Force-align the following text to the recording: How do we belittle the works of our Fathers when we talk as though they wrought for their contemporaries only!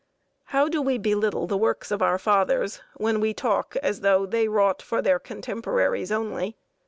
How 0.45 0.67
do 0.67 0.81
we 0.81 0.97
belittle 0.97 1.45
the 1.45 1.59
works 1.59 1.91
of 1.91 2.01
our 2.01 2.17
Fathers 2.17 2.81
when 2.95 3.19
we 3.19 3.35
talk 3.35 3.75
as 3.83 4.01
though 4.01 4.25
they 4.25 4.47
wrought 4.47 4.81
for 4.81 4.99
their 4.99 5.19
contemporaries 5.19 6.11
only! 6.11 6.57